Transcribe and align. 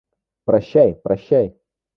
Прощай, 0.45 0.95
прощай. 1.03 1.55